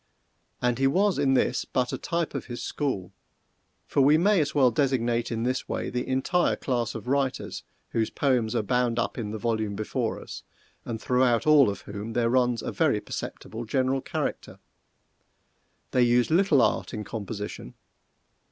[0.63, 3.13] And he was in this but a type of his school
[3.85, 8.09] for we may as well designate in this way the entire class of writers whose
[8.09, 10.41] poems are bound up in the volume before us,
[10.85, 14.57] and throughout all of whom there runs a very perceptible general character.
[15.91, 17.75] They used little art in composition.